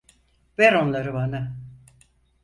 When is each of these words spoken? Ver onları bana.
Ver 0.59 0.73
onları 0.73 1.13
bana. 1.13 1.55